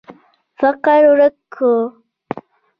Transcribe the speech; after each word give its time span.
فقر 0.59 1.01
ورک 1.11 1.35
کړو. 1.53 1.75